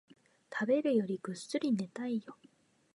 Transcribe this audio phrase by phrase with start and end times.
[0.51, 2.35] 食べるよりぐっすり寝たいよ